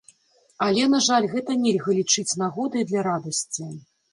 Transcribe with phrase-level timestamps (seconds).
[0.67, 3.71] Але, на жаль, гэта нельга лічыць нагодай для радасці.